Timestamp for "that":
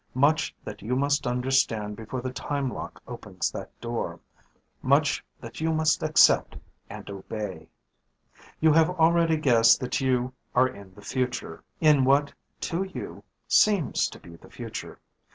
0.63-0.81, 3.51-3.69, 5.39-5.61, 9.81-10.01